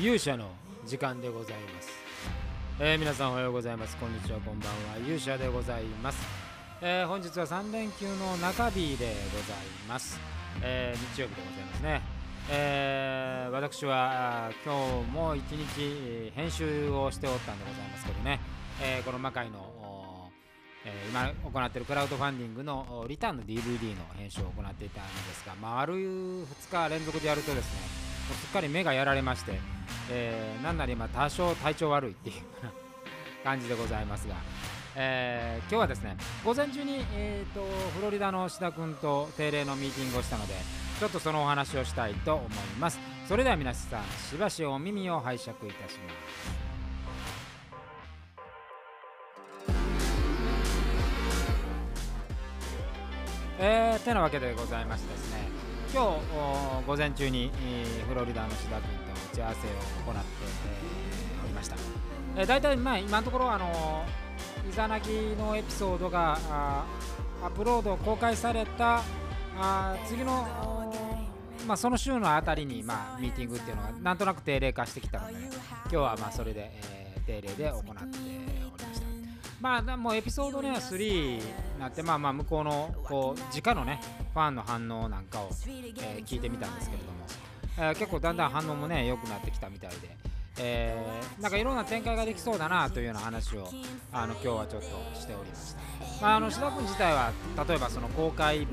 [0.00, 0.48] 勇者の
[0.86, 1.90] 時間でございます、
[2.78, 3.98] えー皆さんおはようございます。
[3.98, 4.98] こんにちはこんばんは。
[5.04, 6.18] 勇者でございます、
[6.80, 10.18] えー本日は3連休の中日でございます、
[10.62, 12.00] えー日曜日でございますね。
[12.48, 18.40] えー私は今日も一日編集をしておったんでございますけどね、
[18.82, 29.52] えーこの魔界のおーえー今行っているクラウドファンディングのリターンの DVD の編集を行っていたんですが、まあ、丸2日連続でやるとですねすっかり目がやられまして、
[30.10, 32.34] えーなんなら今多少体調悪いっていう
[33.44, 34.34] 感じでございますが、
[34.96, 37.66] えー今日はですね午前中に、えー、と
[37.96, 40.54] フロリダの志田君と定例のミーティングをしたので
[40.98, 42.48] ちょっとそのお話をしたいと思い
[42.78, 42.98] ます。
[43.28, 46.70] それでは皆さんしばしお耳を拝借いたします。
[53.62, 57.50] えー、てなわけでございましてですね今日午前中に、
[58.08, 60.30] フロリダの志田君と打ち合わせを行って、
[61.44, 61.76] おりました、
[62.36, 64.04] えー、大体、まあ、今のところあの
[64.68, 66.38] イザナギのエピソードが
[67.42, 69.02] アップロード公開された
[69.58, 70.46] あ次の、
[71.66, 77.90] まあ、その週のあたりに、まあ、ミーティングっていうのがなんとなく定例化してきたので、今日はまあそれで、えー定例で行って
[79.60, 81.42] まあ、もうエピソードね3に
[81.78, 84.00] なって、まあまあ向こうのこう直のね、
[84.32, 90.16] ファンの反応なんかを、えー聞いてみたんですけれども、えー結構だんだん反応もね、良くなってきたみたいで、
[90.58, 93.68] えーなんかいろんな展開ができそうだなというような話を
[94.12, 94.88] あの今日はちょっと
[95.20, 95.80] しておりました。
[96.22, 97.32] まあ、あの志田君自体は、
[97.68, 98.64] 例えばその公開日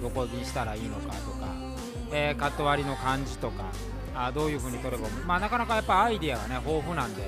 [0.00, 1.46] をどこにしたらいいのかとか、
[2.12, 3.64] えカット割りの感じとか、
[4.14, 7.22] あどういう風に取れば、まあ、なかなかやっぱアイディアがね豊富なんで、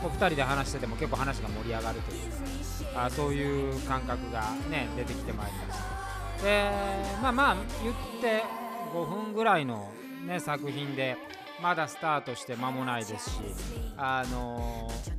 [0.00, 5.80] こう2人で話してても結構話が盛り上がるというか、あそういう感覚がね出てきてまいりまし
[6.38, 6.44] た。
[6.44, 6.70] で、
[7.22, 8.44] まあまあ言って
[8.92, 9.90] 5分ぐらいの、
[10.26, 11.16] ね、作品で、
[11.62, 13.36] まだスタートして間もないですし、
[13.96, 15.12] あのー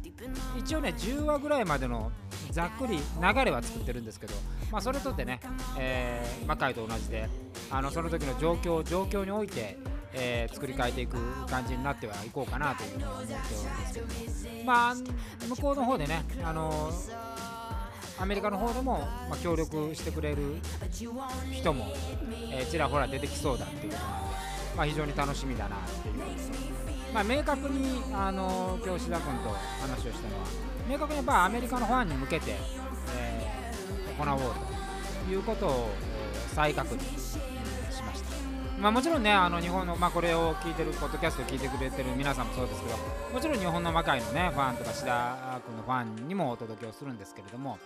[0.58, 2.10] 一応ね10話ぐらいまでの
[2.52, 3.02] ざっくり流
[3.44, 4.34] れは作ってるんですけど、
[4.72, 5.42] まあ、それとってね、
[5.78, 7.28] えー魔界と同じで
[7.70, 9.78] あのその時の状況状況において、
[10.14, 13.34] えー作り変えていく感じになってはいこうかなというふうに思って
[13.96, 14.64] おるんですけど。
[14.66, 16.92] まあ向こうの方でねあの
[18.20, 20.58] アメリカの方でも、まあ、協力してくれる
[21.52, 21.88] 人も、
[22.52, 24.30] えーちらほら出てきそうだっていうことなんで、
[24.78, 26.16] まあ、非常に楽しみだなっていう
[27.14, 30.46] まあ、明確にあの今日志田君と話をしたのは
[30.90, 32.56] 明確にやっぱアメリカのファンに向けて、
[33.16, 33.54] えー
[34.14, 34.40] 行おう
[35.26, 35.90] ということを
[36.54, 37.00] 再確認、
[38.84, 42.98] まあ、もちろんねあの日本の、まあ、これを聞いてるポッドキャストを聞いてくれてる皆さんもそうですけど
[43.34, 47.80] もちろん日本の魔界のねファンとか志田君のファンにもお届けをするんですけれども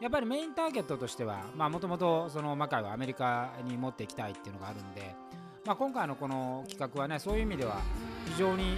[0.00, 5.16] やっぱりメインターゲットとしてはもともとその魔界をアメリカに持っていきたいっていうのがあるんで、
[5.64, 7.80] まあ、今回のこの企画はねそういう意味では
[8.26, 8.76] 非常に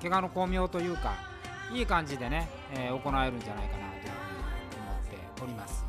[0.00, 1.14] 怪我の巧妙というか
[1.72, 4.12] いい感じでね、えー行えるんじゃないかなという
[4.60, 5.84] ふうに思っております。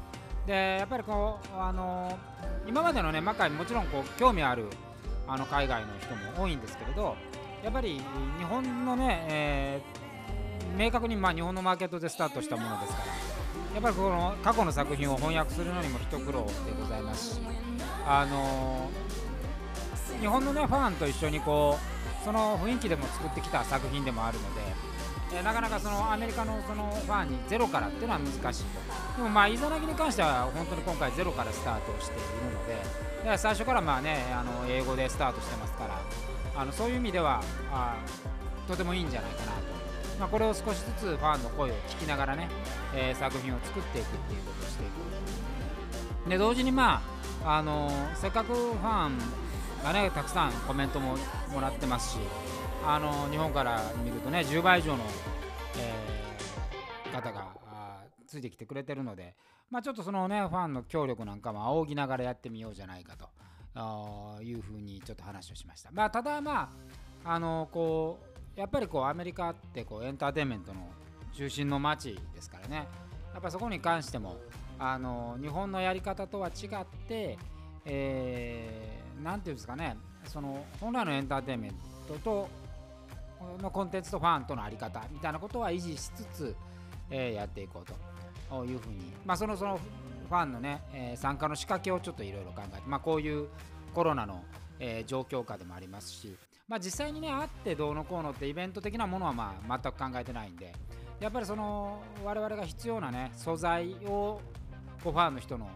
[0.48, 2.34] でやっぱりこうあのー
[2.66, 4.66] 今までのね魔界もちろんこう興味ある
[5.28, 7.16] あの海外の人も多いんですけれど
[7.64, 8.02] やっぱり
[8.38, 10.04] 日本のね、えー
[10.76, 13.06] 明確にまあ日本のマーケットでスタートしたものですから
[13.76, 17.42] やっぱりこの過去の作品を翻訳するのにも一苦労でございますし
[18.08, 19.24] あのー
[20.20, 24.62] 日本のねファンと一緒にこうその雰囲気でも作ってきた作品でもあるので、
[25.38, 29.03] えなかなかそのアメリカのそのファンにゼロからっていうのは難しいと。
[29.16, 32.68] でもまあイザナギに関しては本当に今回ゼロからスタートしているの
[33.24, 36.02] でで最初からまあねあの英語でスタートしてますから
[36.56, 37.42] あのそういう意味では
[37.72, 37.98] あ
[38.68, 39.58] とてもいいんじゃないかなと、
[40.20, 42.48] まあ、これを少しずつファンの声を聞きながらね、
[42.96, 44.88] えー作品を作っていくっていうことをしてい
[46.26, 46.30] く。
[46.30, 47.02] で同時にま
[47.44, 49.18] ああのせっかくファン
[49.84, 51.18] がねたくさんコメントも
[51.52, 52.18] もらってますし
[52.86, 55.04] あの日本から見るとね10倍以上の、
[55.78, 56.14] えー
[57.14, 57.46] 方が
[58.34, 59.36] ついてきてくれてるので、
[59.70, 65.92] まあ、ちょっとそのねファンの協力なんかも仰ぎながらやってみようじゃないかというふうにちょっと話をしました。
[65.92, 66.74] まあ、ただま
[67.24, 68.20] ああのこ
[68.58, 70.90] うやっぱりこうアメリカってこうエンターテインメントの
[71.34, 72.88] 中心の街ですからね
[73.34, 74.38] やっぱそこに関しても
[74.78, 77.38] あの日本のやり方とは違って、
[77.86, 79.96] えーなんていうんですかね
[80.26, 81.72] その本来のエンターテインメン
[82.08, 82.50] トと
[83.62, 86.56] のコンテンツとファンとのあり方みたいなことは維持しつつ、
[87.10, 87.94] えーやっていこうと
[88.66, 89.80] いうふうに、まあ、そのその
[90.30, 93.48] ファンのね、えー参加の仕掛けをちょっといろいろ考えて、まあ、こういう
[93.94, 94.44] コロナの、
[94.80, 96.36] えー状況下でもありますし、
[96.68, 100.74] まあ、実際にね会ってどうのこうのってイベント的なものはまあ全く考えてないんで
[101.20, 104.42] やっぱりその我々が必要なね素材を
[105.04, 105.70] こうファンの人の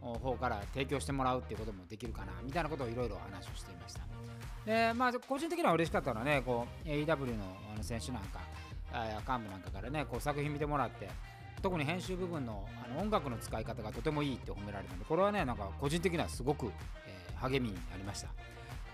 [0.00, 4.00] 方から提供してもらうっていうこともできるかなみたいなことをいろいろ話をしていました。
[4.66, 7.44] でまあ個人的には嬉しかったのはねこう AEW の
[7.74, 8.40] あの選手なんか
[9.26, 11.08] 幹部なんかからねこう作品見てもらって
[11.62, 16.66] 特に編集部分のあの音楽の使い方がとてもいいって褒められたのでこれはねなんか個人的にはすごく、
[17.06, 18.28] えー、励みになりました、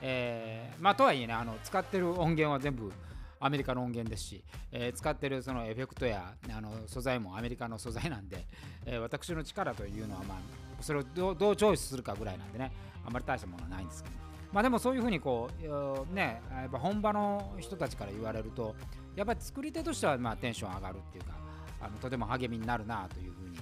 [0.03, 2.93] えー、まあとはいえねあの使ってる音源は全部
[3.41, 8.47] アメリカの音源ですし、えー、使ってるそのエフェクトやあの素材もアメリカの素材なんで、
[8.85, 11.03] えー、私の力というのは、まあ、それを
[11.35, 12.73] どうチョイスするかぐらいなんでね
[13.07, 14.17] あまり大したものはないんですけど、
[14.53, 18.75] まあ、でもそういうふうにこうねやっぱ本場の人たちから言われると
[19.15, 21.48] やっぱり作り手としてはまあテンション上がるっていうか
[21.81, 23.59] あのとても励みになるなというふうに、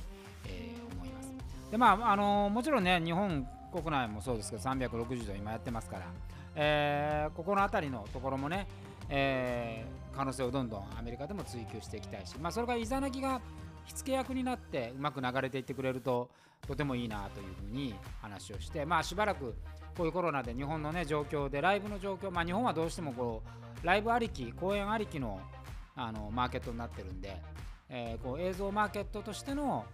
[0.46, 1.32] えー、思います。
[1.70, 6.06] でまああのもちろんね日本国内もそうですけど360度今やってますから、
[6.54, 8.66] えー、ここの辺りのところもね
[9.08, 13.40] えー、可能性をどんどんアメリカでも追求していきたいし、まあ、それがイザナギが
[13.84, 16.28] 火付け役になってうまく流れていってくれると
[16.66, 19.54] とてもいいなというふうに話をして、まあ、しばらく
[19.96, 23.42] こういうコロナで日本の、ね、状況でライブの状況、まあ、日本はどうしてもこ
[23.82, 25.40] うライブありき公演ありきの
[25.98, 27.40] あのマーケットになってるんで、
[27.88, 29.84] えー、こう映像マーケットとしての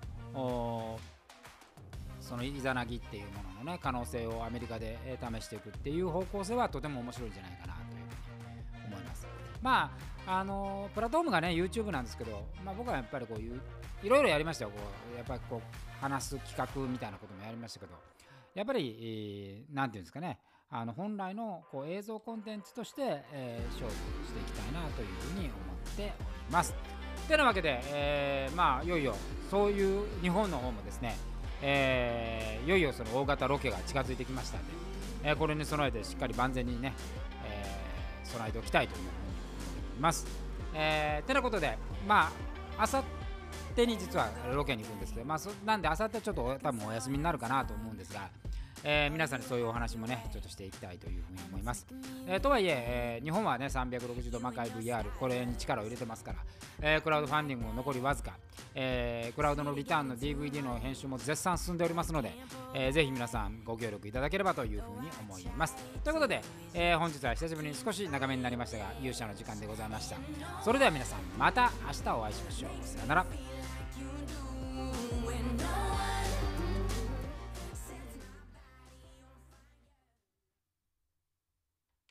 [2.20, 7.72] そのイザナギっていうものの、ね、可能性をアメリカで試していくっていう方向性はとても面白いんじゃないかな
[9.62, 9.92] ま
[10.26, 13.60] ああのプラットフォームがね YouTube なんですけど、まあ、僕はやっぱりこういう
[14.02, 14.70] いろいろやりましたよ。
[14.70, 14.76] こ
[15.14, 17.92] うやっぱりこう話す企画みたいなこともやりましたけど。
[18.54, 20.38] やっぱり何、えー、て言うんですかね。
[20.70, 23.92] あの本来のこう映像コンテンツとして、えー、勝負
[24.26, 26.74] していきたいなというふうに思っております。
[27.22, 29.14] てなわけで、えー、まあいよいよ
[29.50, 31.16] そういう日本の方もですね、
[31.60, 34.72] えー、いよいよその大型ロケが近づいてきましたんで、
[35.24, 36.94] えー、これに備えてしっかり万全にね、
[37.44, 40.26] えー、備えておきたいというふうに思います。
[40.74, 41.76] えー、てなことで、
[42.08, 42.30] ま
[42.78, 43.04] あ、あさっ
[43.74, 48.28] てに実はロケに行くんですけど、まあ、なんであさってちょっと多分お休みになるかなと思うんですが、
[48.84, 51.86] えー、皆さんにそういうお話もね、ちょっとしていきたいというふうに思います。
[52.26, 56.38] えー、とはいええー、日本はね、360度魔界 VR、これに力を入れてますから、
[56.80, 58.32] えクラウドファンディングも残りわずか、
[58.74, 62.32] えクラウドのリターンの DVD の編集も絶賛進んでおりますので、
[62.74, 65.76] えー、ぜひ皆さんご協力いただければというふうに思います。
[66.02, 66.42] ということで、
[66.74, 70.16] え本日は久しぶりに少し長めになりましたが、勇者の時間でございました。
[70.62, 72.70] それでは皆さん、また明日お会いしましょう。
[72.86, 73.61] さよなら。